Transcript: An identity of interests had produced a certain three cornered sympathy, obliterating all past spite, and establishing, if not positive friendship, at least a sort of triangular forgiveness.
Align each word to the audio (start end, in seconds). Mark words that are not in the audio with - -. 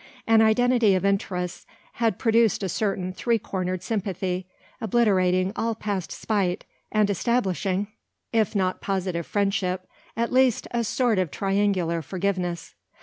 An 0.25 0.41
identity 0.41 0.95
of 0.95 1.05
interests 1.05 1.67
had 1.93 2.17
produced 2.17 2.63
a 2.63 2.69
certain 2.69 3.13
three 3.13 3.37
cornered 3.37 3.83
sympathy, 3.83 4.47
obliterating 4.81 5.53
all 5.55 5.75
past 5.75 6.11
spite, 6.11 6.65
and 6.91 7.07
establishing, 7.07 7.85
if 8.33 8.55
not 8.55 8.81
positive 8.81 9.27
friendship, 9.27 9.87
at 10.17 10.33
least 10.33 10.67
a 10.71 10.83
sort 10.83 11.19
of 11.19 11.29
triangular 11.29 12.01
forgiveness. 12.01 12.73